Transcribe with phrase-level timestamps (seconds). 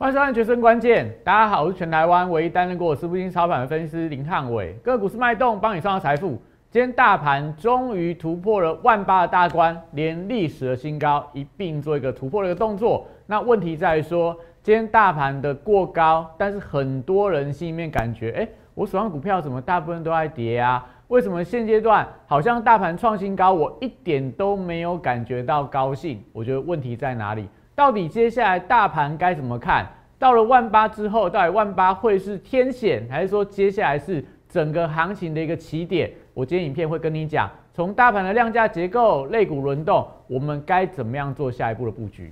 [0.00, 6.40] 欢迎收看《决胜关键》，大家好，我是全台湾唯一担任过私募基金操盘的分析师林汉伟，个股市脉动，帮你创造财富。
[6.70, 13.06] 今天大盘终于突破了万八的大关，连历史的新高一并做一个突破的一个动作。
[13.26, 20.82] 那问题在于说，今天大盘的过高，但是很多人心里面感觉，哎，我手上股票怎么大部分都在跌啊？
[21.08, 26.24] 为什么现阶段好像大盘创新高，我一点都没有感觉到高兴？
[26.32, 27.46] 我觉得问题在哪里？
[27.80, 29.86] 到底接下来大盘该怎么看？
[30.18, 36.10] 到了万八之后，到底万八会是天险，还是说接下来是整个行情的一个起点？
[36.34, 42.30] 我今天影片会跟你讲，从大盘的量价结构、类股轮动，我们该怎么样做下一步的布局？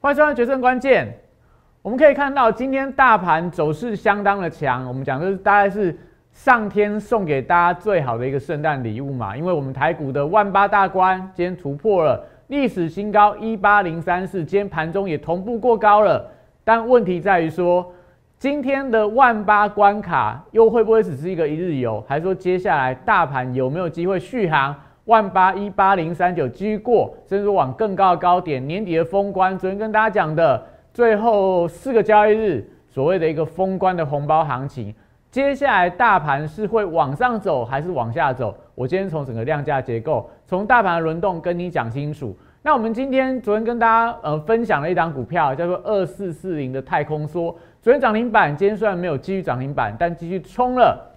[0.00, 1.06] 欢迎收看《决胜关键》。
[1.84, 4.88] 我们可以看到，今天大盘走势相当的强。
[4.88, 5.94] 我们讲的是大概是
[6.32, 9.36] 上天送给大家最好的一个圣诞礼物嘛？
[9.36, 16.26] 因为我们台股的万八大关今天突破了历史新高一八零三四，今天盘中也同步过高了。
[16.64, 17.92] 但问题在于说，
[18.38, 22.02] 今天的万八关卡又会不会只是一个一日游？
[22.08, 28.66] 还是说接下来大盘有没有机会续航万八一八零三九继续过，甚至往更高的高点？
[28.66, 30.68] 年底的封关，昨天跟大家讲的。
[30.94, 34.94] 最后四个交易日，所谓的一个封关的红包行情，
[35.28, 38.56] 接下来大盘是会往上走还是往下走？
[38.76, 42.36] 我今天从整个量价结构，从大盘的轮动跟你讲清楚。
[42.62, 51.12] 那我们今天昨天跟大家呃分享了一档股票，叫做二四四零的太空梭，昨天涨停板，今天虽然没有继续涨停板，但继续冲了，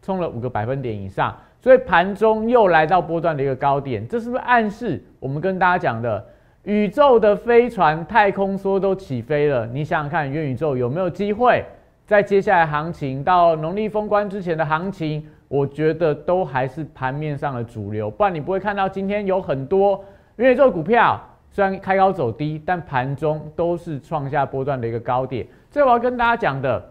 [0.00, 6.24] 冲了五个百分点以上，所以盘中又来到波段的一个高点，这是不是暗示我们跟大家讲的？
[6.68, 11.64] 宇宙的飞船、太空梭都起飞了，你想想看，元宇宙有没有机会
[12.04, 15.26] 在接下来行情到农历封关之前的行情？
[15.48, 20.04] 我觉得都还是盘面上的主流，不然你不会看到今天有很多
[20.36, 21.18] 元宇宙股票
[21.50, 25.46] 虽然开高走低，但盘中都是创下波段的一个高点。
[25.70, 26.84] 所以我要跟大家讲的，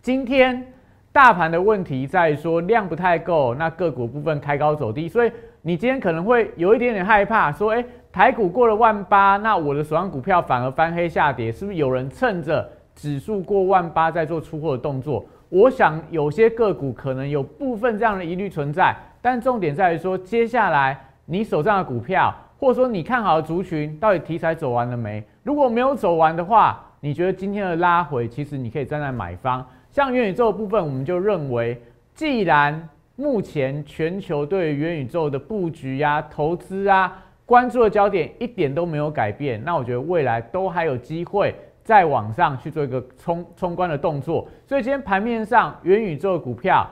[0.00, 0.66] 今天
[1.12, 7.84] 大盘的问题在说量不太够，那个股部分开高走低，所以你今天可能会有一点点害怕，说，哎。
[8.10, 15.24] 台股过了万八，那我的手上股票反而翻黑下跌，是不是有人趁着指数过万八在做出货的动作？
[15.50, 25.22] 我想有些个股可能有部分这样的疑虑存在，但重点在于说，接下来你手上的股票，或者说你看好的族群，到底题材走完了没？
[25.42, 29.64] 如果没有走完的话，你觉得今天的拉回，其实你可以站在买方。
[29.90, 31.80] 像元宇宙的部分，我们就认为，
[32.14, 37.16] 既然目前全球对元宇宙的布局呀、投资啊，
[37.48, 44.46] 关注的焦点一点都没有改变，那我觉得未来都还有机会再往上去做一个冲冲关的动作。
[44.66, 46.86] 所以今天盘面上元宇宙的股票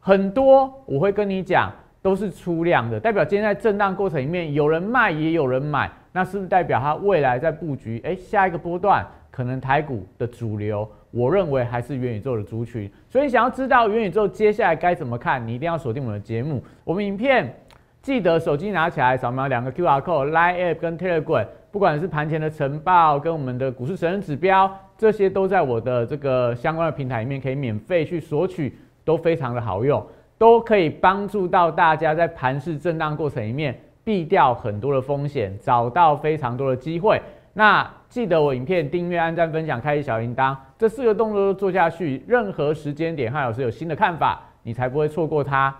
[0.00, 1.72] 很多，我会跟你讲
[2.02, 8.00] 都是出量的，代表今天在震荡过程里面有人卖也有人买，那是不是代表它未来在布局？
[8.02, 12.90] 诶，下一个波段可能台股的主流，我认为还是元宇宙的族群。
[13.08, 17.54] 所以想要知道元宇宙接下来该怎么看，你一定要锁定我们的节目，我们影片。
[18.02, 28.74] 记得手机拿起来扫描两个 Q R code，Line App 跟 Telegram，不管是盘前的晨报跟我们的股市神人指标，这些都在我的这个相关的平台里面可以免费去索取，
[29.04, 30.02] 都非常的好用，
[30.38, 37.20] 都可以帮助到大家在盘市震荡过程里面避掉很多的风险，找到非常多的机会。
[37.52, 45.76] 那记得我影片订阅、按赞、分享、开启小铃铛，这四个动作都做下去，任何时间点汉老师有新的看法，你才不会错过它。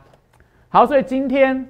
[0.69, 1.67] 好，所以今天。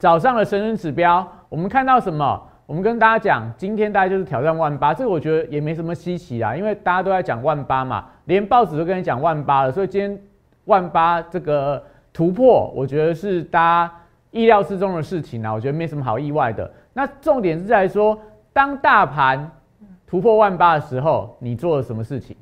[0.00, 2.42] 早上的神人指标，我们看到什么？
[2.64, 10.18] 我们跟大家讲，今天大家就是挑战万八，这个我觉得也没什么稀奇啊，因为大家都在讲万八嘛，连报纸都跟你讲万八了，所以今天
[10.64, 11.84] 万八这个
[12.14, 13.92] 突破，我觉得是大家
[14.30, 16.72] 意料之中的事情啊，我觉得没什么好意外的。
[16.94, 18.18] 那重点是在说，
[18.54, 19.50] 当大盘
[20.06, 22.34] 突破万八的时候，你做了什么事情？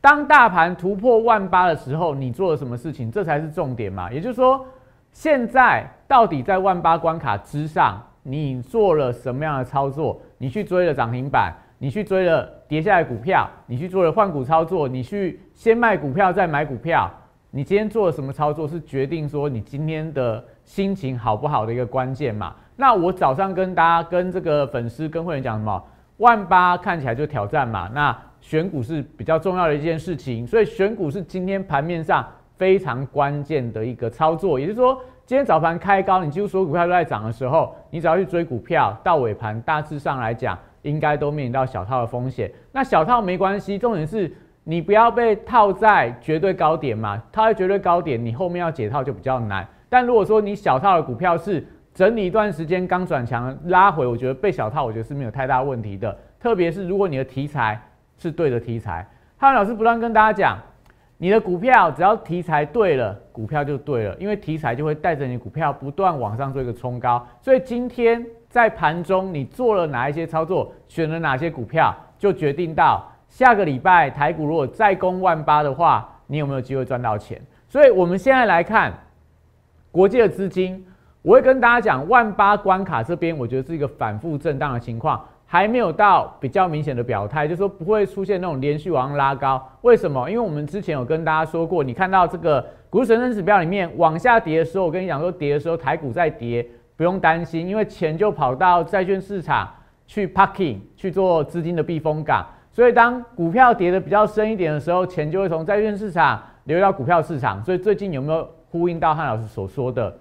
[0.00, 3.12] 当大盘突破万八的时候，你做了什么事情？
[3.12, 4.64] 这才是重点嘛，也就是说。
[5.12, 10.20] 现在到底在万八关卡之上，你做了什么样的操作？
[10.38, 17.10] 你去追了涨停板，你去追了跌下来股票，你去做了换股操作，你去先卖股票再买股票，
[17.50, 18.66] 你今天做了什么操作？
[18.68, 22.54] 是决定说你今天的心情好不好的一个关键嘛？
[22.76, 25.82] 那我早上跟大家、跟这个粉丝、跟会员讲什么？
[26.18, 32.26] 万八看起来就挑战嘛，那选股是比较重要的一件事情，所以选股是今天盘面上。
[32.60, 42.52] 非常关键的一个操作，也就是说，今天早盘开高，你几乎所有股票都在涨的时候，你只要去追股票，到尾盘大致上来讲，应该都面临到小套的风险。
[42.70, 44.30] 那小套没关系，重点是
[44.62, 49.66] 你不要被套在绝对高点嘛，套在绝对高点，你后面要解套就比较难。
[49.88, 56.14] 但如果说你小套的股票是整理一段时间刚转强拉回，我觉得被小套，我觉得是没有太大问题的。
[56.38, 57.80] 特别是如果你的题材
[58.18, 59.08] 是对的题材，
[59.38, 60.58] 汉老师不断跟大家讲，
[61.22, 67.22] 你的股票只要题材对了，股票就对了，因为题材就会带着你股票不断往上做一个冲高。
[67.42, 73.06] 所以今天在盘中你做了哪一些操作，选了哪些股票，就决定到。
[73.28, 77.38] 下个礼拜台股如果再攻万八的话，你有没有机会赚到钱？
[77.68, 78.90] 所以我们现在来看
[79.92, 80.82] 国际的资金，
[81.20, 85.22] 我会跟大家讲，万八关卡这边，我觉得是一个反复震荡的情况，
[85.52, 89.60] 还没有到比较明显的表态，就是说不会出现那种连续往上拉高。
[89.80, 90.30] 为什么？
[90.30, 96.64] 因为我们之前有跟大家说过，你看到这个股神圣指标里面往下跌的时候，我跟你讲说跌的时候台股在跌，
[96.96, 99.68] 不用担心，因为钱就跑到债券市场
[100.06, 102.46] 去 parking 去做资金的避风港。
[102.70, 107.60] 所以当股票跌的比较深一点的时候，钱就会从债券市场流到股票市场。
[107.64, 110.16] 所以最近有没有呼应到汉老师所说的，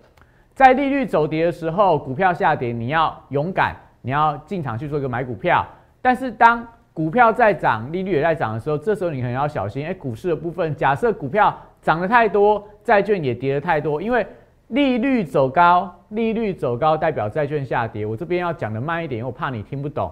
[0.56, 5.66] 在利率走跌的时候，股票下跌，你要勇敢，你要进场去做一个买股票。
[6.02, 9.86] 但是当股票在涨，利率也在涨的时候，这时候你可能要小心。
[9.86, 14.26] 哎，股市的部分，假设股票涨得太多，债券也跌得太多，因为
[14.68, 18.06] 利率走高，利率走高代表债券下跌。
[18.06, 20.12] 我这边要讲的慢一点，因为我怕你听不懂。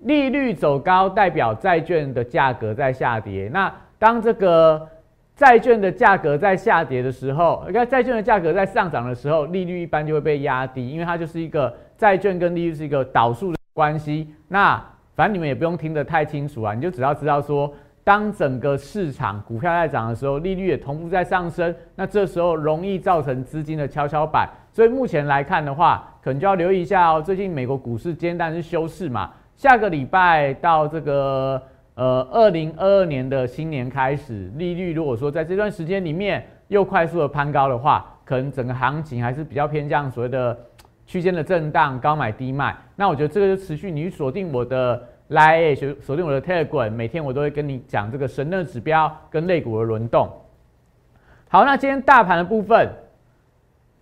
[0.00, 3.50] 利率走高代表债券的价格在下跌。
[3.52, 4.86] 那当这个
[5.34, 14.34] 债券的价格在下跌的时候，看债券的价格在上涨的时候，利率一般就会被压低，因为它就是一个债券跟利率是一个导数的关系。
[14.48, 14.82] 那
[15.14, 24.48] 反正你们也不用听得太清楚啊，你就只要知道说，当整个市场股票在涨的时候，利率也同步在上升，那这时候容易造成资金的跷跷板。
[24.72, 27.22] 所以目前来看的话，可能就要留意一下哦。
[27.22, 29.30] 最近美国股市今天是休市嘛。
[29.54, 31.62] 下个礼拜到这个
[31.94, 40.58] 呃二零二二年的新年开始，利率如果说在这段时间里面又快速的攀高的话，可能整个行情还是比较偏向所谓的
[41.06, 42.76] 区间的震荡，高买低卖。
[42.96, 50.28] 那我觉得这个就持续，你锁定我的来锁锁定我的 Telegram，每天我都会跟你讲这个神的指标跟类股的轮动。
[51.48, 52.88] 好，那今天大盘的部分。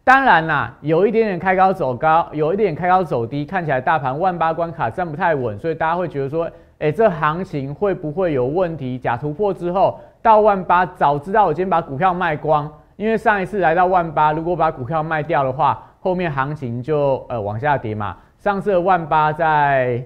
[0.04, 6.50] 当然啦，有一点点开高走高，有一点开高走低，看起来大盘万八关卡站不太稳，所以大家会觉得说，
[6.81, 8.99] 哎，这行情会不会有问题？
[8.99, 18.19] 假突破之后到万八，早知道我今天把股票卖光，因为上一次来到万八，如果把股票卖掉的话，后面行情就呃往下跌嘛。
[18.37, 20.04] 上次的万八在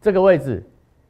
[0.00, 0.62] 这个位置，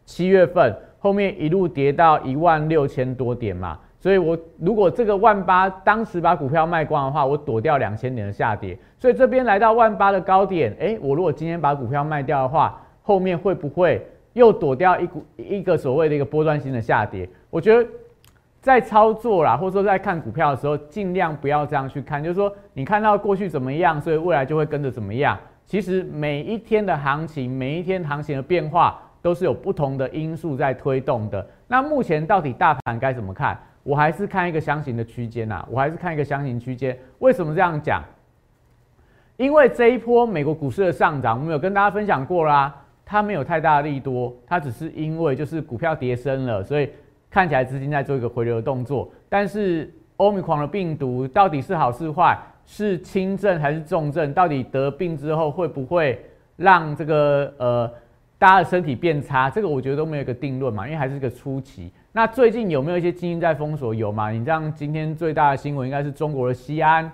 [0.05, 3.77] 七月份后面一路跌到一万六千多点嘛。
[4.01, 8.79] 所以，我如果这个万八当时把股票卖光的话，我躲掉两千点的下跌。
[8.97, 14.01] 所以这边来到万八的高点，诶，我如果今天把股票卖掉的话，后面会不会
[14.35, 17.29] 又躲掉一股一个所谓的一个波段性的下跌？
[17.51, 17.85] 我觉得
[18.61, 25.39] 在操作啦，或者说在看股票的时候，尽量不要这样去看，就是说你看到过去怎么样，所以未来就会跟着怎么样。
[25.67, 31.47] 其实每一天的行情，每一天行情的变化，都是有不同的因素在推动的。
[31.67, 33.59] 那目前到底大盘该怎么看？
[33.85, 36.99] 我还是看一个箱型的区间呐，我还是看一个箱型区间。
[37.21, 38.03] 为什么这样讲？
[39.37, 42.75] 因为这一波美国股市的上涨，我们有跟大家分享过啦，
[43.07, 46.91] 它没有太大的利多，它只是因为就是股票跌升了，所以
[47.31, 49.11] 看起来资金在做一个回流的动作。
[49.29, 54.33] 但是欧米狂的病毒到底是好是坏，是轻症还是重症？
[54.33, 56.21] 到底得病之后会不会
[56.57, 57.91] 让这个呃
[58.39, 59.49] 大家的身体变差？
[59.49, 61.91] 这个我觉得都没有一个定论嘛，因为还是一个初期。
[62.13, 63.95] 那最近有没有一些基金在封锁？
[63.95, 64.31] 有嘛？
[64.31, 67.09] 你像今天最大的新闻应该是中国的西安，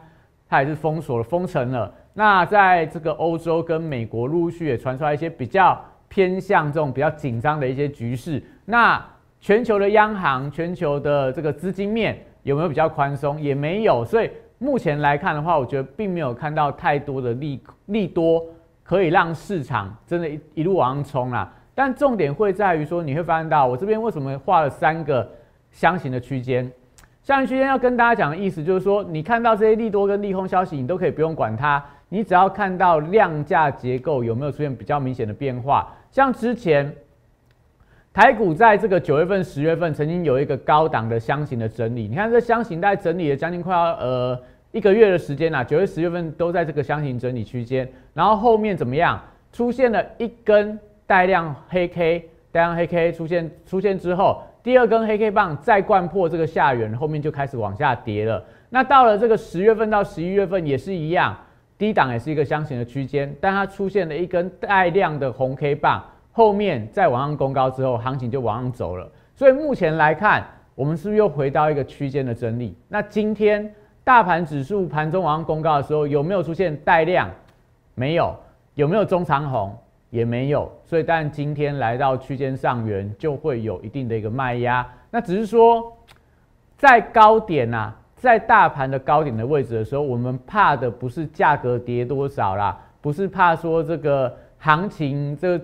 [0.48, 1.92] 它也是封锁了、封城了。
[2.14, 8.42] 那在这个欧洲跟美国陆续也传出来一些比较偏向这种比较紧张的一些局势。
[8.64, 9.04] 那
[9.44, 13.38] 全球的央行、全球的这个资金面有没有比较宽松？
[13.38, 14.02] 也没有。
[14.02, 18.42] 所以目前来看的话，我觉得并没有看到太多的利利多
[18.82, 21.52] 可以让市场真的一一路往上冲啦。
[21.74, 25.30] 但重点会在于说，你会发现到我这边为什么画了三个
[25.70, 26.72] 箱型的区间？
[27.22, 35.94] 箱型区间要跟大家讲的意思就是说，你看到这些利多跟利空消息，你都可以不用管它，你只要看到量价结构有没有出现比较明显的变化。
[36.10, 36.90] 像之前
[38.14, 44.40] 台股在这个九月份、十月份曾经有一个高档的箱型的整理，你看这箱型在整理了将近快要呃
[44.70, 49.20] 一个月的时间啦，九月、十月份都在这个箱型整理区间，然后后面怎么样？
[49.52, 50.78] 出现了一根。
[51.06, 58.42] 带量黑 K，带量黑 K 出现出现之后，第二根黑 K 棒再贯破这个下缘，后面就开始往下跌了。
[58.70, 61.36] 那到了这个十月份到十一月份也是一样，
[61.76, 66.02] 低档也是一个箱型的区间，但它出现了一根带量的红 K 棒，
[66.36, 69.08] 后面再往上攻高之后，行情就往上走了。
[69.34, 72.76] 所以目前来看，我们是不是又回到一个区间的整理？
[72.88, 73.72] 那今天
[74.02, 77.30] 大盘指数盘中晚上公告的时候，有没有出现带量？
[77.94, 78.34] 没有。
[78.74, 79.72] 有没有中长红？
[80.10, 80.68] 也没有。
[80.84, 84.84] 所以，但今天来到区间上缘，就会有一定的一个卖压。
[85.12, 85.96] 那只是说，
[86.76, 95.60] 在高点呐，在大盘的高点的位置的时候，我们怕的不是价格跌多少啦，不是怕说这个行情这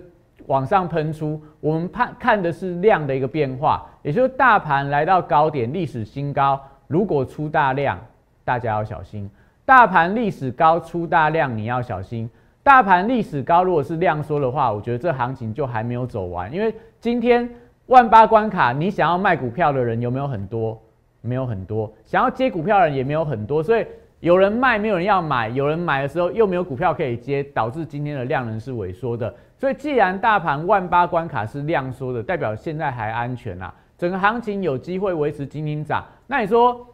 [0.47, 3.85] 往上喷出，我们怕看的是量的一个变化。
[4.01, 7.99] 也就是大盘来到高点，历史新高，如果出大量，
[8.43, 9.29] 大家要小心。
[9.65, 12.29] 大盘历史高出大量，你要小心。
[12.63, 16.51] 大盘历史高，如果是量缩的话，我觉得这行情就还没有走完。
[16.53, 17.49] 因为今天
[17.87, 20.79] 万八关卡，你想要卖股票的人有没有很多？
[21.21, 21.91] 没有很多。
[22.03, 23.61] 想要接股票的人也没有很多。
[23.61, 23.85] 所以
[24.21, 29.33] 有人卖，没有人要买；有人买的时候又没有股票可以接，导致今天的量能是萎缩的。
[29.57, 36.05] 所以既然大盘万八关卡是量缩的，代表现在还安全啊，整个行情有机会维持今天涨。
[36.27, 36.87] 那你说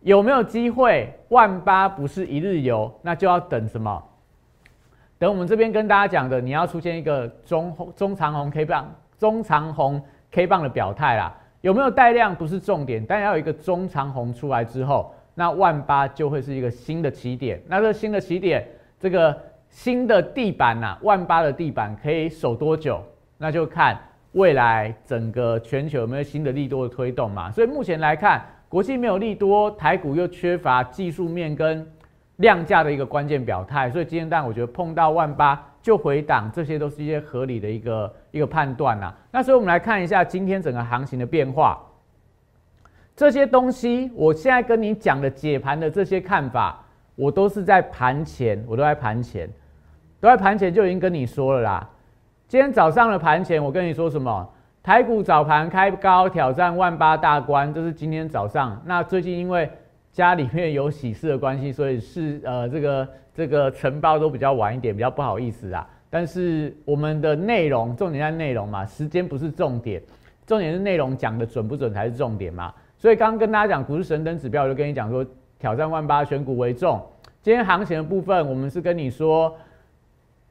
[0.00, 1.12] 有没有机会？
[1.30, 4.00] 万八不是一日游，那就要等什么？
[5.18, 17.62] 等我们这边跟大家讲的，你要出现一个中中长红 K 棒、中长红 K 棒的表态啦，有没有带量不是重点，但要有一个中长红出来之后，那万八就会是一个新的起点。
[17.68, 18.66] 那这新的起点，
[18.98, 19.40] 这个
[19.70, 23.00] 新的地板呐，万八的地板可以守多久？
[23.38, 23.96] 那就看
[24.32, 27.52] 未来整个全球有没有新的利多的推动嘛。
[27.52, 31.86] 所以目前来看，国际没有利多，台股又缺乏技术面跟。
[32.38, 39.12] 量价的一个关键表态，所以今天但我觉得碰到万八就回档，这些都是一些合理的一个一个判断呐。
[39.32, 41.84] 那所以我们来看一下今天整个行情的变化，
[43.18, 46.80] 这些东西我现在跟你讲的解盘的这些看法，
[47.16, 49.50] 我都是在盘前，我都在盘前，
[50.20, 51.90] 都在盘前就已经跟你说了啦。
[52.46, 54.48] 今天早上的盘前，我跟你说什么？
[54.84, 58.80] 台股早盘开高挑战万八大关，这是今天早上。
[58.86, 59.68] 那最近因为
[60.12, 65.84] 家里面有喜事的关系，所以是呃这个这个晨报都比较晚一点，比较不好意思啊。
[66.08, 70.00] 但是我们的内容重点在内容嘛，时间不是重点，
[70.46, 72.72] 重点是内容讲的准不准才是重点嘛。
[72.98, 75.24] 所以刚跟大家讲股市神灯指标，我就跟你讲说
[75.58, 77.00] 挑战万八选股为重。
[77.40, 79.56] 今天行情的部分，我们是跟你说，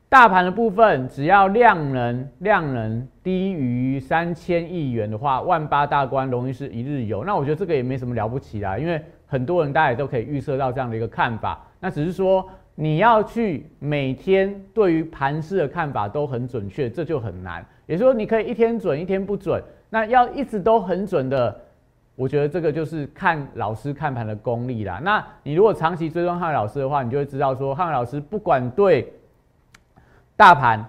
[0.10, 7.24] 大盘的部分只要量能量能低于三千亿元的话，万八大关容易是一日游。
[7.24, 9.00] 那我觉得这个也没什么了不起啦，因为。
[9.30, 17.62] 很多人大家也都可以预测到这样的一个看法，那只是说你要去每天对于盘势的看法都很准确，这就很难。
[17.88, 21.54] 也就是说，你可以一天准一天不准，那要一直都很准的，
[22.18, 25.00] 我觉得这个就是看老师看盘的功力啦。
[25.02, 29.14] 那你如果长期追踪汉老师的话，你就会知道说，汉老师不管对
[30.36, 30.84] 大盘、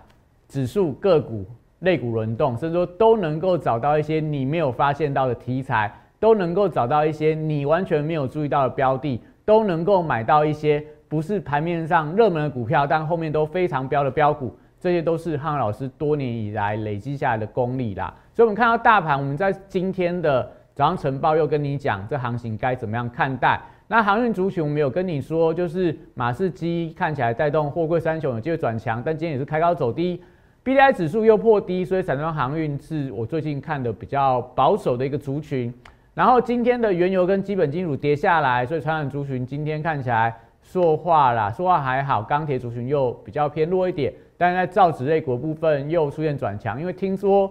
[0.49, 1.47] 指数、个股、
[1.81, 5.93] 类股轮动，甚至说都能够找到一些你没有发现到的题材。
[6.21, 18.13] 都能够找到一些你完全没有注意到的标的，都能够买到一些不是盘面上热门的股票，但后面都非常标的标股，这些都是汉老师多年以来累积下来的功力啦。
[18.35, 23.61] 所以，我们看到大盘，我们在今天的早上晨报又跟你讲，这行情该怎么样看待。
[23.89, 30.23] 那航运族群，我们有跟你说，就是马士基看起来带动货柜三雄有机会转强，但今天也是开高走低
[30.63, 35.75] ，B D I 指数又破低，所以散装航运是我最近看的比较保守的一个族群。
[36.15, 40.33] 然后今天的原油跟基本金属跌下来，所以传染族群今天看起来
[40.63, 44.15] 说话啦，说话还好，钢铁族群又比较偏弱一点。
[44.37, 47.51] 但是在造纸类股部分又出现转强，因为听说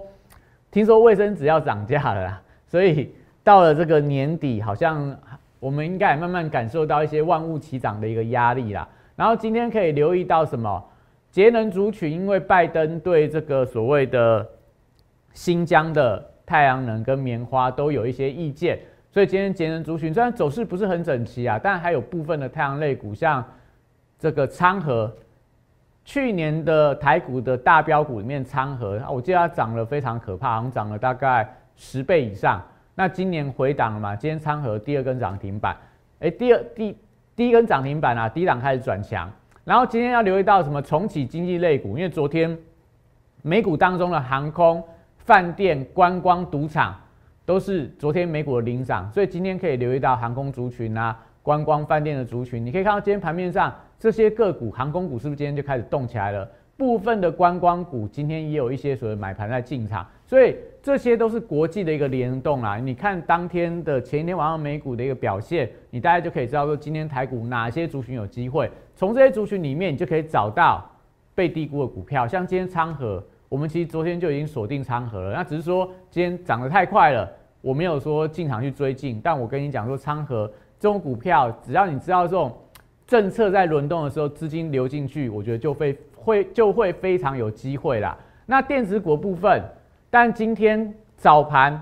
[0.72, 3.14] 听说卫生纸要涨价了啦，所以
[3.48, 5.18] 到了这个年底，好像
[5.58, 8.86] 我们应该也慢慢感受到一些万物齐涨的一个压力啦。
[9.16, 10.84] 然后今天可以留意到什么
[11.32, 14.46] 节能族群，因为拜登对这个所谓的
[15.32, 16.22] 新疆的。
[16.46, 18.80] 太阳能跟棉花都有一些意见，
[19.12, 23.44] 所以今天节能族群虽然走势不是很整齐啊，但还有部分的太阳类股，像
[24.18, 25.14] 这个昌河，
[26.06, 32.64] 去年的台股的大标股里面，昌河，我记得它涨了非常可怕，好像涨了大概十倍以上。
[33.00, 34.16] 那今年回档了嘛？
[34.16, 35.78] 今天昌河第二根涨停板，
[36.20, 36.98] 哎，第二第
[37.36, 39.32] 第一根涨停板啊，低档开始转强。
[39.64, 42.58] 然后今天要留意到什么重启经济类股，因为昨天
[43.44, 44.84] 美股当中的航空。
[45.28, 46.96] 饭店、观光、赌场
[47.46, 52.66] 都是昨天美股的领涨，所以今天可以留意到航空族群啊、观光饭店的族群。
[52.66, 56.50] 你可以看到今天盘面上这些个股，航空股是不是今天就开始动起来了？
[56.78, 62.78] 部分的观光股今天也有一些所谓买盘在进场，所以这些都是国际的一个联动啦。
[62.78, 68.70] 你看当天的前一天晚上美股的一个表现，你大概就可以知道说今天台股哪些族群有机会。
[68.96, 70.88] 从这些族群里面，你就可以找到
[71.34, 73.24] 被低估的股票，像今天昌河。
[73.50, 77.32] 我们其实昨天就已经锁定仓盒了，那只是说今天涨得太快了，
[77.62, 82.54] 我没有说进场去追进，但我跟你讲说，昌河这种股票，只要你知道这种
[83.06, 88.18] 政策在轮动的时候，资金流进去，我觉得就会会就会非常有机会啦。
[88.46, 89.64] 那电子股部分，
[90.10, 91.82] 但今天早盘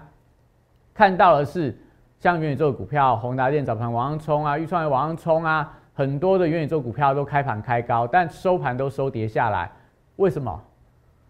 [0.93, 1.77] 看到的是，
[2.19, 9.69] 像元宇宙股票，宏达电早盘往上冲啊，预创也往上冲啊，很多的元宇宙股票都开盘开高，但收盘都收跌下来，
[10.15, 10.61] 为什么？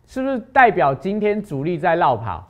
[0.06, 2.48] 是不是代表今天主力在绕跑，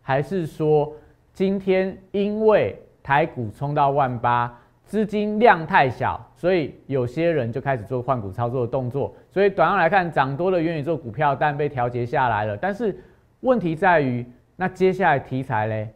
[0.00, 0.92] 还是说
[1.32, 4.52] 今天因为台股冲到万八，
[4.84, 9.14] 资金量太小，所以有些人就开始做换股操作的动作？
[9.30, 12.56] 所以短上来看，涨多的元宇宙股票但被调节下来了。
[12.56, 12.98] 但是
[13.46, 14.26] 问题在于，
[14.56, 15.88] 那接下来题材嘞？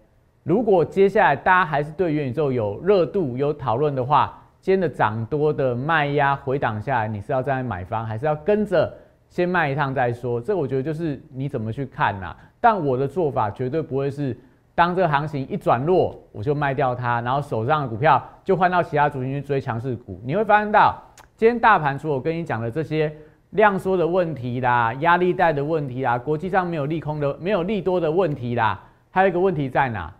[0.44, 8.92] 如果接下来大家还是对元宇宙有热度、有讨论的话，今天的涨多的卖压回档下来，你是要站在买方，还是要跟着？
[9.28, 12.34] 先卖一趟再说，这我觉得就是你怎么去看呐。
[12.60, 14.36] 但我的做法绝对不会是，
[14.74, 20.20] 当这个行情一转弱，我就卖掉它，然后手上的股票就换到其他族群去追强势股。
[20.24, 21.00] 你会发现到，
[21.36, 23.12] 今天大盘除了我跟你讲的这些
[23.50, 28.80] 量缩的问题啦、压力带的问题啦、国际上没有利空的、没有利多的问题啦，
[29.10, 30.12] 还有一个问题在哪？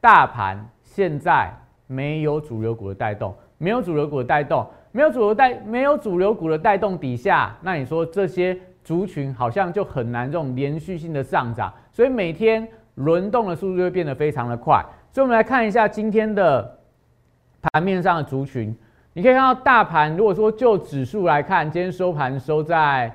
[0.00, 1.52] 大盘现在
[1.86, 4.66] 没有主流股的带动，没有主流股的带动。
[4.92, 14.84] 没有主流带，没有主流股的带动底下，那你说这些族群好像就很难这种连续性的上涨，所以每天轮动的速度就会变得非常的快。
[15.12, 16.76] 所以，我们来看一下今天的
[17.62, 18.76] 盘面上的族群，
[19.12, 23.12] 你可以看到大盘，如果说就指数来看，今天收盘收在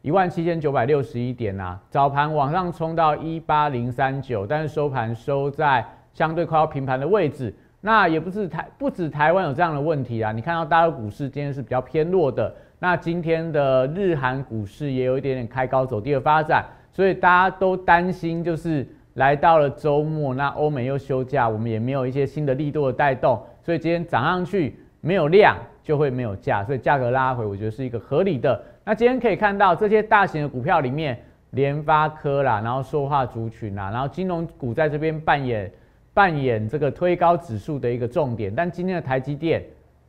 [0.00, 5.84] 一万七千九百六十一点呐，早盘往上冲到一八零三九，但是收盘收在
[6.14, 7.54] 相对快要平盘的位置。
[7.82, 10.32] 那也不是台不止台湾有这样的问题啊！
[10.32, 24.74] 你看到大陆股市今天是比较偏弱的，那今天的日韩股市也有一点点开高走低的发展，所以大家都担心，就是来到了周末，那欧美又休假，我们也没有一些新的力度的带动，所以今天涨上去
[25.04, 28.60] 没有量就会没有价，所以价格拉回，我觉得是一个合理的。
[28.84, 35.70] 那今天可以看到这些大型的股票里面，联发科啦，然后说话族群啦，然后金融股在这边扮演。
[36.14, 39.60] 扮演这个推高指数的一个重点，但今天的台积电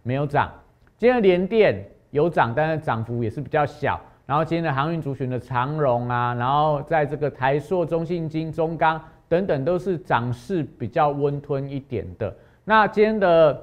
[0.04, 0.52] 没有涨，
[1.00, 4.00] 今天的联电有涨，但是涨幅也是比较小。
[4.28, 12.32] 然后今天的航运族群的长荣啊，然后在这个台硕、中信金、中钢等等都是涨势比较温吞一点的。
[12.63, 13.60] 那今天的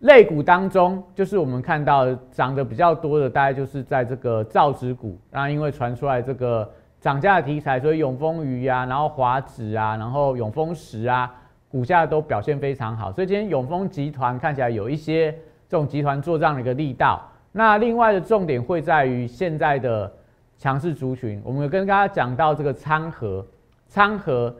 [0.00, 6.68] 类股当中，就是我们看到涨得比较多的，大概就是在这个造纸股，那因为传出来这个。
[6.98, 11.32] 涨价的题材，所以永丰鱼啊，然后华指啊，然后永丰石啊，
[11.68, 13.12] 股价都表现非常好。
[13.12, 15.30] 所以今天永丰集团看起来有一些
[15.68, 17.22] 这种集团做账的一个力道。
[17.52, 20.10] 那另外的重点会在于现在的
[20.56, 21.40] 强势族群。
[21.44, 23.46] 我们跟大家讲到这个昌河，
[23.88, 24.52] 昌河，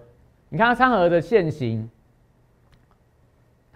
[0.51, 1.89] 你看昌河的现形，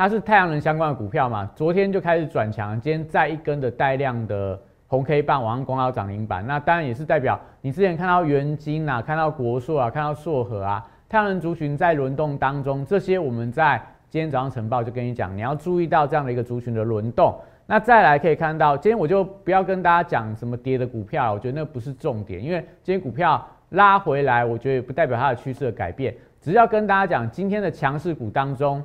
[0.01, 4.59] 它是太阳能相关的股票嘛，昨天就开始转强，今天再一根的带量的。
[4.87, 17.39] 红 K 棒往上攻到涨停板，那当然也是代表你之前看到元晶啊，看到国硕啊，看到硕和啊，太阳能族群在轮动当中，这些我们在今天早上晨报就跟你讲，你要注意到这样的一个族群的轮动。
[17.67, 28.83] 那再来可以看到，今天我就不要跟大家讲什么跌的股票，我觉得那不是重点，因为今天股票拉回来，我觉得也不代表它的趋势的改变，只要跟大家讲，今天的强势股当中，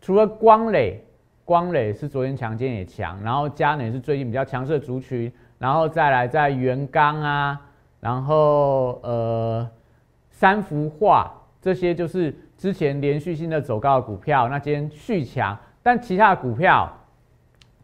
[0.00, 1.04] 除了光磊。
[1.44, 7.58] 光磊是昨天强，今天也强，然后佳能是最近比较强势的族群，然后再来在元刚啊，
[8.00, 9.66] 然后呃
[10.28, 16.94] 三幅画这些就是之前连续性的走高的股票，那今天续强，但其他的股票，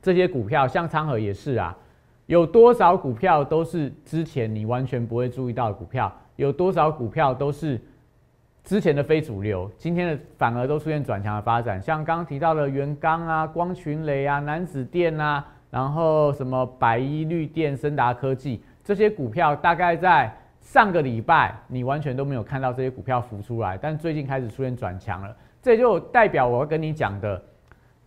[0.03, 1.75] 这些股票像昌河也是啊，
[2.27, 7.81] 有多少股票都是之前你完全不会注意到的股票，有多少股票都是。
[8.65, 27.43] 之前的非主流，今天的反而都出现转强的发展，像刚刚提到的元刚啊、光群雷啊、南子电啊，然后什么白衣绿电、森达科技这些股票，大概在上个礼拜你完全都没有看到这些股票浮出来，但最近开始出现转强了，这就代表我要跟你讲的，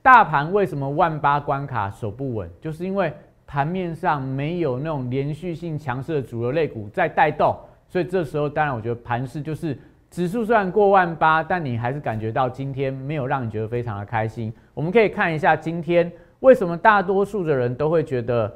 [0.02, 3.14] 大盘为什么万八关卡守不稳，就是因为
[3.46, 7.56] 盘面上没有那种连续性强势的主流类股在带动，
[7.88, 9.78] 所以这时候当然我觉得盘势就是。
[10.10, 14.52] 指数虽然过万八，但你还是感觉到今天没有让你觉得非常的开心。
[14.74, 18.52] 我们可以看一下今天为什么大多数的人都会觉得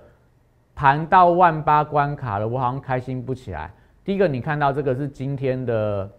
[0.74, 3.70] 盘到万八关卡了，我好像开心不起来。
[4.04, 6.10] 第一个，你看到这个是今天的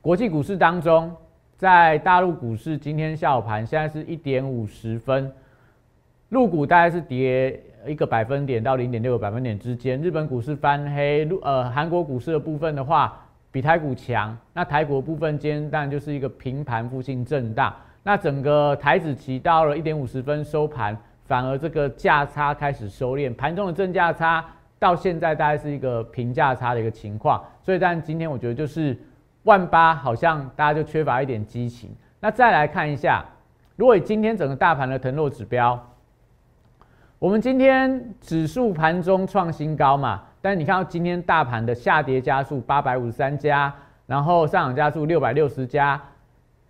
[0.00, 1.14] 国际股市当中，
[1.56, 5.30] 在大陆股市今天下午盘现在是一点五十分，
[6.28, 10.00] 陆股大概是跌一个百分点到零点六个百分点之间。
[10.00, 13.20] 日本股市翻黑，陆呃韩国股市的部分的话。
[13.56, 14.36] 比台股强。
[14.52, 17.74] 那台股部分今天当然就是一个平盘附近震荡。
[18.02, 24.44] 那整个台子期到了一点五十分收盘，反而这个价差开始收敛，盘中的正价差
[24.78, 27.42] 到现在大概是一个平价差的一个情况。
[27.62, 28.94] 所以，但今天我觉得就是
[29.44, 31.88] 万八好像大家就缺乏一点激情。
[32.20, 33.24] 那再来看一下，
[33.76, 35.82] 如果今天整个大盘的腾落指标，
[37.18, 40.24] 我们今天指数盘中创新高嘛？
[40.46, 43.74] 但你看到今天大盘的下跌加速八百五十三家，
[44.06, 46.00] 然后上涨加速六百六十家，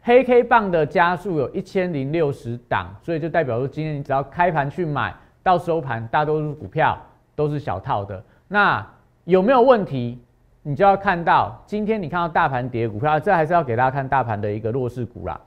[0.00, 6.96] 黑 K 棒的加速有一千零六十档，所以就代表说今天你只要开盘去买到收盘，大多数股票
[7.34, 8.24] 都是小套的。
[8.48, 8.82] 那
[9.24, 10.18] 有没有问题？
[10.62, 15.38] 你就要看到今天你看到大盘跌股票，这还是要给大家看大盘的一个弱势股啦，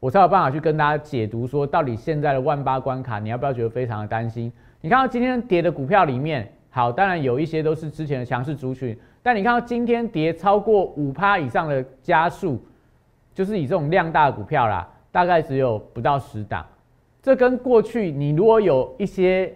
[0.00, 4.52] 我才有办法去跟大家解读说，到底现在的万八关卡，你要不要觉得非常的担心？
[4.82, 12.62] 你看到今天跌的股票里面，好，当然有一些都是之前的强势族群，但你看到今天跌超过五趴以上的加速，
[13.34, 16.66] 就是以这种量大的股票啦，大概只有不到十档，
[17.22, 19.54] 这跟过去你如果有一些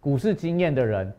[0.00, 1.12] 股市经验的人。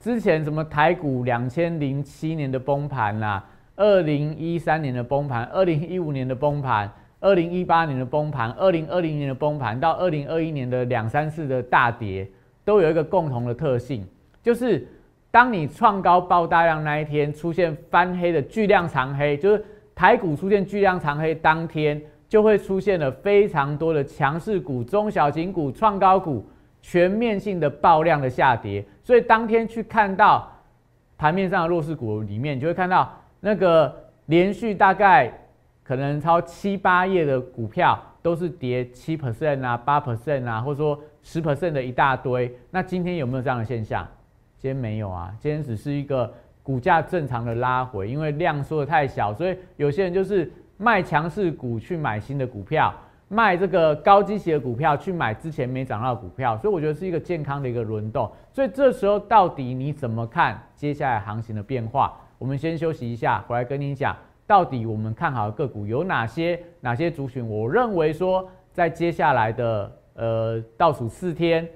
[0.00, 3.44] 之前什么台股两千零七年的崩盘啦，
[3.76, 6.90] 二零一三年的崩盘，二零一五年的崩盘，
[7.20, 12.26] 二零一八年的崩盘，二零二零年的崩盘，到二零二一年的两三次的大跌，
[12.64, 14.02] 都有一个共同的特性，
[14.42, 14.86] 就是
[15.30, 26.44] 当你创高爆大量那一天出现翻黑的巨量长黑，就是台股出现巨量长黑当天，就会出现了非常多的强势股、中小型股、创高股。
[26.82, 30.50] 全面性的爆量的下跌，所以当天去看到
[31.18, 35.30] 盘面上的弱势股里面，就会看到那个连续大概
[35.84, 42.50] 可能超七八页的股票都是跌七 percent 啊、八 percent 啊，或者说十 percent 的一大堆。
[42.70, 44.08] 那今天有没有这样的现象？
[44.60, 46.30] 今天没有啊，今天只是一个
[46.62, 52.94] 股价正常的拉回，因为量缩的太小，所以有些人就是卖强势股去买新的股票。
[53.32, 58.28] 卖这个高基期的股票去买之前没涨到的股票，所以我觉得是一个健康的一个轮动。
[58.52, 62.12] 所以这时候到底你怎么看接下来行情的变化？
[62.38, 64.16] 我们先休息一下，回来跟你讲
[64.48, 66.60] 到底我们看好的个股有哪些？
[66.80, 67.48] 哪些族群？
[67.48, 71.68] 我认为说在接下来的呃倒数四天，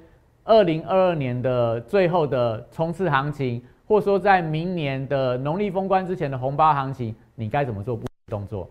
[0.45, 8.69] 二零二二年的最后的冲刺行情，或说在明年的农历封关之前的红包行情，你该怎么做动作？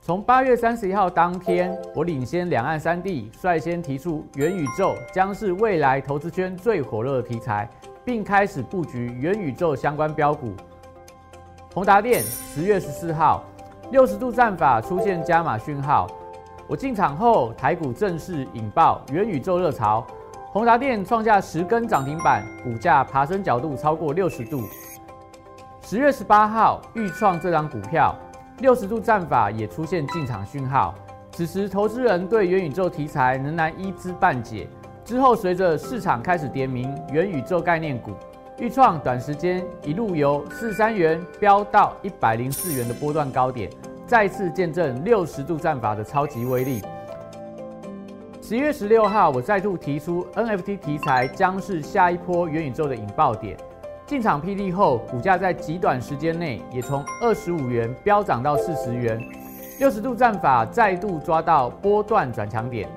[0.00, 7.68] 从八月三十一号当天，我领先两岸三地，率先提出元宇宙将是未来投资圈最火热的题材，
[8.04, 10.54] 并开始布局元宇宙相关标股。
[11.74, 13.42] 宏达电十月十四号，
[13.90, 16.06] 六十度战法出现加码讯号，
[16.68, 20.06] 我进场后，台股正式引爆元宇宙热潮，
[20.52, 24.64] 宏达电创下十根涨停板，股价爬升角度超过六十度。
[25.80, 28.12] 十月十八号，预创这张股票。
[28.58, 30.92] 六十度战法也出现进场讯号，
[31.30, 34.68] 此时投资人对元宇宙题材仍然一知半解。
[35.04, 38.10] 之后随着市场开始点名元宇宙概念股，
[38.58, 43.70] 预创短时间一路由四三元飙到一百零四元的波段高点，
[44.04, 46.82] 再次见证六十度战法的超级威力。
[48.50, 53.56] 十一月十六号，我再度提出 NFT 题材将是下一波元宇宙的引爆点。
[54.06, 59.22] 进场霹雳后，股价在极短时间内也从二十五元飙涨到四十元，
[59.78, 62.88] 六十度战法再度抓到波段转强点。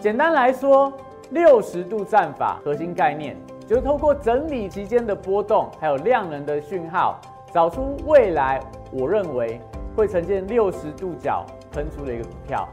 [0.00, 0.90] 简单来说，
[1.32, 3.36] 六十度战法核心概念
[3.68, 7.20] 就是透过整理期间的波动，还有量能的讯号，
[7.52, 8.58] 找出未来
[8.90, 9.60] 我认为
[9.94, 12.66] 会呈现六十度角喷出的一个股票。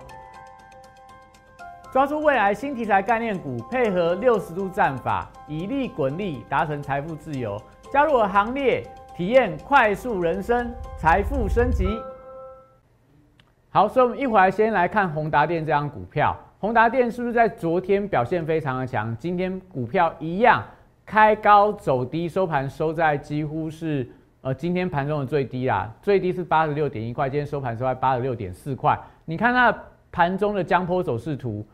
[1.98, 7.60] 抓住未来新题材概念股，配合六十度战法，以利滚利，达成财富自由。
[7.92, 8.84] 加入我行列，
[9.16, 11.88] 体验快速人生，财富升级。
[13.72, 16.38] 好，所以我们一会儿先来看宏达电这张股票。
[16.60, 19.18] 宏达电是不是在昨天表现非常的强？
[19.18, 20.64] 今天股票一样
[21.04, 24.08] 开高走低，收盘收在几乎是
[24.42, 28.96] 呃今天盘中的最低啦，最低是八十六点一块，今天收盘收在八十六点四块。
[29.26, 29.76] 你看它
[30.12, 31.66] 盘中的江坡走势图。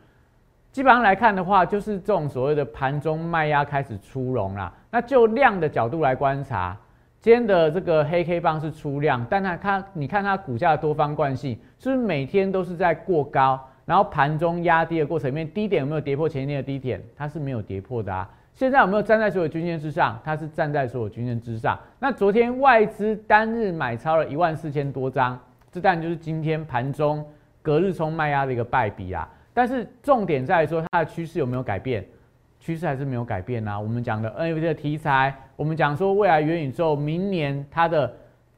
[0.74, 4.74] 基本上来看的话，就是这种所谓的盘中卖压开始出笼啦。
[4.90, 6.76] 那就量的角度来观察，
[7.22, 17.00] 今天的这个黑 K 棒是出量，但它它你看它股价的多方惯性，是不是每天都是在过高，然后盘中压低的过程里面，低点有没有跌破前一天的低点？
[17.16, 18.28] 它是没有跌破的啊。
[18.56, 20.20] 现在有没有站在所有均线之上？
[20.24, 21.80] 它是站在所有均线之上。
[22.00, 25.40] 那昨天外资单日买超了一万四千多张，
[25.72, 27.24] 这当然就是今天盘中
[27.62, 29.30] 隔日冲卖压的一个败笔啊。
[29.54, 32.06] 但是重点在说它的趋势有没有改变？
[32.60, 33.80] 趋势还是没有改变啊。
[33.80, 38.12] 我们讲的 NFT 的题材，我们讲说未来元宇宙明年它的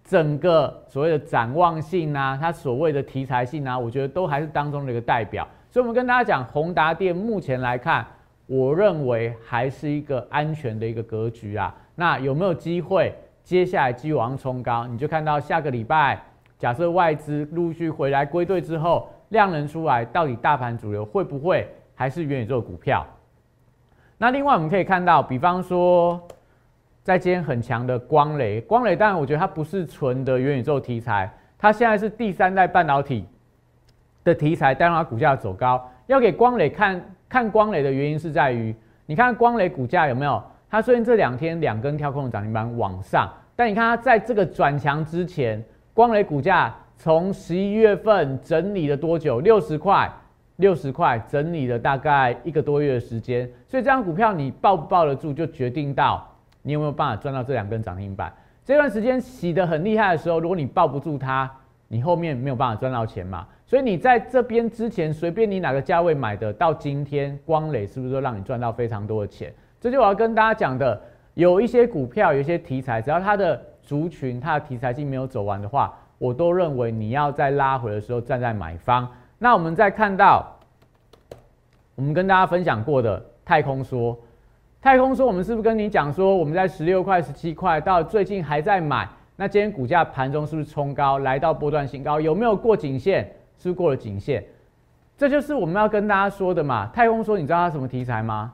[0.04, 5.48] 整个所谓的展望性啊，它所谓的题材性啊，我觉得都还是当中的一个代表。
[5.72, 8.06] 所以，我们跟大家讲，宏达电目前来看，
[8.46, 11.76] 我认为还是一个安全的一个格局啊。
[11.96, 13.12] 那有没有机会
[13.44, 14.86] 接下来继续往上冲高？
[14.86, 16.22] 你就看到下个礼拜，
[16.60, 23.06] 假设外资陆续回来归队之后，量能出来，到底大盘主流会不会还是元宇宙股票？
[24.18, 26.22] 那另外我们可以看到，比方说，
[27.04, 33.26] 在今天很强的光磊，光磊当然我觉得它不是纯的元宇宙题材，它现在是第三代半导体
[34.24, 35.84] 的题材，带让它股价走高。
[36.08, 40.42] 要给光磊看看光磊的原因是在于，你看光磊股价有没有？
[40.70, 49.40] 它虽然这两天两根跳空的涨停板往上，但你看它在这个转强之前，光磊股价从十一月份整理了多久？
[49.40, 50.12] 六十块。
[50.58, 56.26] 六十块整理了大概一个多月的时间，所以这张股票你抱不抱得住，就决定到
[56.62, 58.32] 你有没有办法赚到这两根涨停板。
[58.64, 61.52] 这段时间洗得很厉害的时候，如果你抱不住它，
[61.90, 63.46] 你后面没有办法赚到钱嘛。
[63.66, 69.54] 所以你在这边之前随便你哪个价位买的，到今天光磊是不是都让你赚到非常多的钱？
[69.82, 71.02] 这就我要跟大家讲的，
[71.34, 79.08] 有一些股票，有一些题材，只要它的族群、它的题材性没有走完的话，我都认为你要在拉回的时候站在买方。
[79.38, 80.58] 那我们再看到，
[81.96, 84.18] 我们跟大家分享过的太空说，
[84.82, 89.08] 太空说，我们是不是跟你讲说，我们在十六块、十七块，到最近还在买？
[89.36, 92.22] 那今天股价盘中是不是冲高，来到波段新高？
[92.22, 93.24] 有没有过颈线？
[93.58, 94.44] 是不是过了颈线？
[95.18, 96.88] 这就是我们要跟大家说的嘛。
[96.94, 98.54] 太空说，你知道它什么题材吗？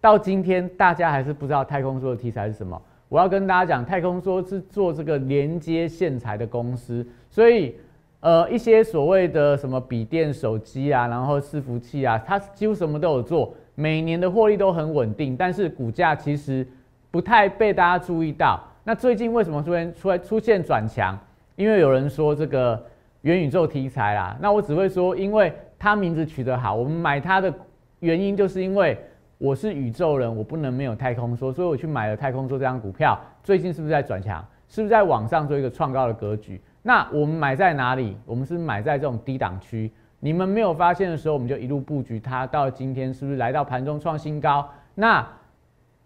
[0.00, 2.80] 到今天大家还是不知道太空说的题材是什么。
[3.14, 7.76] 我要跟大家讲，太空说是做这个连接线材的公司，所以。
[8.18, 16.66] 呃，一些所谓的什么笔电、手机啊，然后伺服器啊，它几乎什么都有做，每年的获利都很稳定，但是股价其实
[17.10, 18.58] 不太被大家注意到。
[18.82, 21.18] 那最近为什么出现出来出现转强？
[21.56, 22.82] 因为有人说这个
[23.20, 27.52] 元宇宙题材啦，那我只会说，因为它名字取得好，我们买它的
[28.00, 28.96] 原因就是因为
[29.38, 33.18] 我是宇宙人，我不能没有太空说，所以我去买了太空说这张股票。
[33.42, 34.44] 最近是不是在转强？
[34.68, 36.60] 是不是在往上做一个创高的格局？
[36.82, 38.16] 那我们买在哪里？
[38.24, 39.90] 我们是买在这种低档区。
[40.20, 42.46] 你们没有发现的时候，我们就一路布局它。
[42.46, 44.66] 到今天是不是来到盘中创新高？
[44.94, 45.26] 那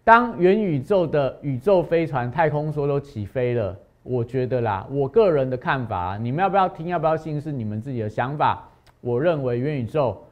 [0.03, 6.89] 当元宇宙的宇宙飞船、太空梭都起飞了，我觉得啦，我个人的看法，你们要不要听？
[6.89, 7.41] 要不要信？
[7.41, 8.69] 是你们自己的想法。
[9.01, 10.25] 我认为元宇宙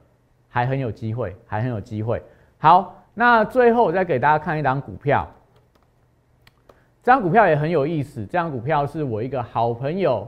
[0.49, 2.21] 还很有机会，还很有机会。
[2.59, 5.27] 好，那最后我再给大家看一档股票。
[7.03, 8.21] 这张股票也很有意思。
[8.27, 10.27] 这张股票是我一个好朋友。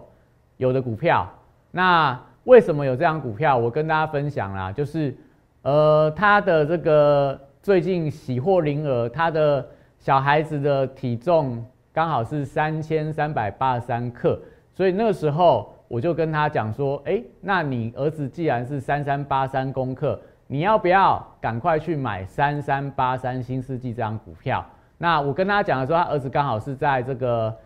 [0.58, 1.24] 有的股票，
[1.70, 3.56] 那为什么有这张股票？
[3.56, 5.16] 我跟大家分享啦，就是，
[5.62, 9.64] 呃，他的这个最近喜获麟儿，他的
[10.00, 14.36] 小孩子的体重刚好是三千三百八十三克，
[14.74, 24.66] 所以那个时候我就跟他讲说，哎，那你儿子既然是三三八三公克，你要不要赶快去买三三八三新世纪这张股票？
[24.98, 27.56] 那我跟他讲的时候，他儿子刚好是在这个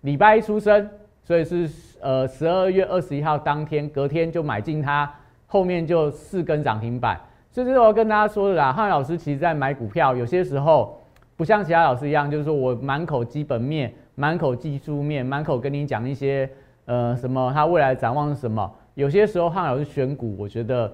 [0.00, 0.88] 礼拜一出生。
[1.26, 1.66] 所以是
[2.02, 5.10] 呃十二月二十一号当天，隔天就买进它，
[5.46, 7.18] 后面就四根涨停板。
[7.50, 8.70] 所以这是我要跟大家说的啦。
[8.70, 11.00] 汉老师其实在买股票，有些时候
[11.34, 16.46] 不像其他老师一样，就是说我满口基本面、满口技术面、满口跟你讲一些
[16.84, 18.70] 呃什么他未来展望是什么。
[18.92, 20.92] 有些时候汉老师选股，我觉得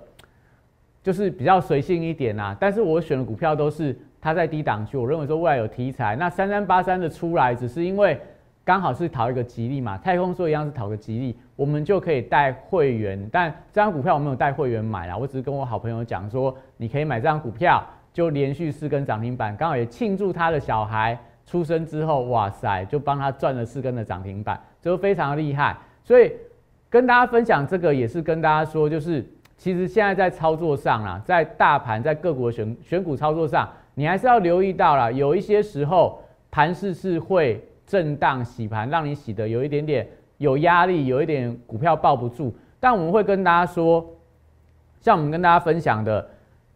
[1.02, 2.56] 就是比较随性一点呐。
[2.58, 6.16] 但是我选的股票都是它在低档区，我认为说未来有题材。
[6.16, 8.20] 那三三八三的出来，只是因为。
[8.62, 13.28] 刚好是讨一个吉利嘛，太空说一样是讨个吉利，我们就可以带会员。
[13.32, 25.76] 但这张股票我没有带会员买啦，我只是跟我好朋友讲说，你可以买这张股票，就连续四根涨停板，刚好也庆祝他的小孩出生之后，哇塞，就帮他赚了四根的涨停板，就非常厉害。
[26.04, 26.30] 所以
[26.88, 29.26] 跟大家分享这个，也是跟大家说，就是
[29.60, 36.20] 其实现在在操作上啦，在大盘在各国选选股操作上，你还是要留意到啦，有一些时候
[36.50, 37.62] 盘势是会。
[37.90, 40.06] 震荡洗盘，让你洗的有一点点
[40.38, 42.54] 有压力，有一点股票抱不住。
[42.78, 44.08] 但我们会跟大家说，
[45.00, 46.24] 像我们跟大家分享的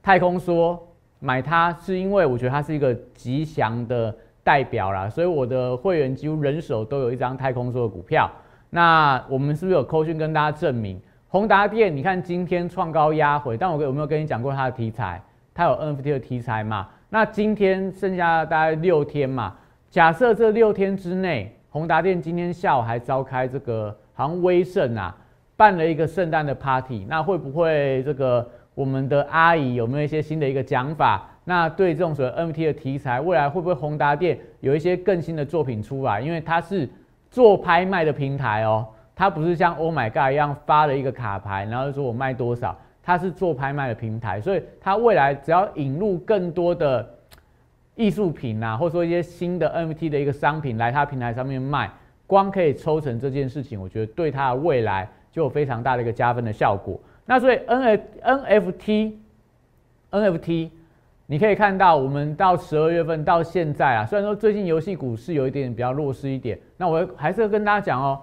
[0.03, 0.77] 太空说
[1.21, 8.29] 买它，是因为我觉得它是一个吉祥的代表啦，所以我的会员几乎人手都有一张太空说的股票。
[8.71, 11.01] 那我们是不是有扣讯跟大家证明？
[11.35, 15.21] 宏达电，你看今天创高压回，但我有没有跟你讲过它的题材？
[15.53, 16.89] 它有 NFT 的题材嘛？
[17.09, 19.53] 那今天剩下大概六天嘛？
[19.91, 25.13] 假设这六天之内，宏达电今天下午还召开这个好像威盛啊，
[25.57, 31.29] 办了一个圣诞的 party，那会不会这个我们的阿姨有没有一些新的一个讲法？
[31.43, 36.21] 那对这种所谓 NFT 的题材，未来会不会宏达电有一些更新的作品出来？
[36.21, 36.89] 因为它是
[37.29, 47.09] 做拍卖的平台哦，它不是像 Oh My God 一样发了一个卡牌，然后说我卖多少，它是做拍卖的平台，所以它未来只要引入更多的
[47.95, 51.91] 艺术品啊，或者说一些新的 NFT 的一个商品来它平台上面卖，
[52.27, 56.99] 光可以抽成这件事情，我觉得对它的未来就有非常大的一个加分的效果。
[57.27, 59.19] 那所以 N F N F T
[60.11, 60.71] N F T。
[61.27, 68.21] 你可以看到，我们到十二月份到现在啊，虽然说最近游戏股是有一点比较弱势一点，那我还是要跟大家讲哦，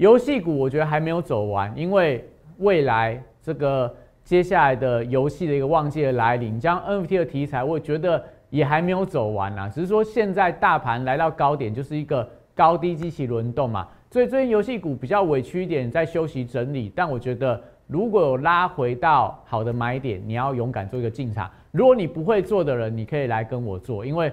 [0.00, 21.50] 游戏股我觉得还没有走完，因为未来这个接下来的游戏的一个旺季的来临，将 NFT 的题材，我觉得也还没有走完啊，只是说现在大盘来到高点，就是一个高低机器轮动嘛，所以最近游戏股比较委屈一点，在休息整理，但我觉得如果有拉回到好的买点，你要勇敢做一个进场。
[21.72, 24.32] 如果你不会做的人，你可以来跟我做，因为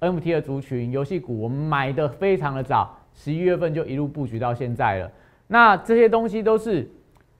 [0.00, 5.10] NFT 的族群游戏股我们买的非常的早，十一月份就一路布局到现在了。
[5.46, 6.90] 那这些东西都是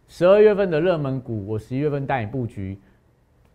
[0.09, 2.79] 十二月份的热门股，我十一月份带你布局。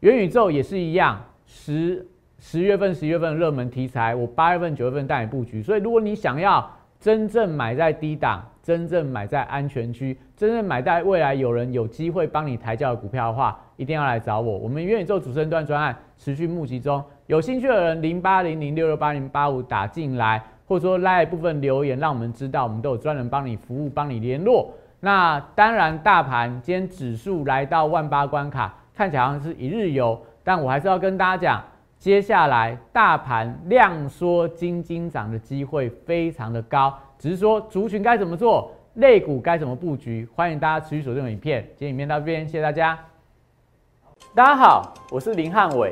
[0.02, 2.06] 元宇宙也是一样，十
[2.38, 5.64] 十月份、十一月份热门题材，我八月份、九月份带你布局。
[5.64, 13.60] 所以如果你想要真正买在低档，真正买在安全区，真正买在未来有人有机会帮你抬轿的股票的话。
[13.78, 24.72] 一定要来找我，我们元宇宙主升段专案持续募集中，有兴趣的人零八零零六六八零八五打进来，或者说拉一部分留言，让我们知道，我们都有专人帮你服务，帮你联络。
[25.00, 31.64] 那当然，大盘今天指数来到万八关卡，看起来好像是一日游，但我还是要跟大家讲，
[31.98, 41.64] 接下来大盘量缩金金涨的机会非常的高，只是说族群该怎么做，类股该怎么布局，欢迎大家持续锁定影片。
[41.78, 42.96] 今天影片到这边，谢谢大家。
[44.36, 45.92] 大家好，我是林汉伟，